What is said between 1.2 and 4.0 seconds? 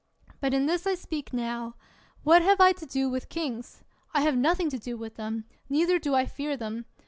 now, what have I to do with kings?